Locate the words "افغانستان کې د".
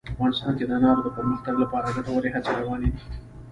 0.13-0.71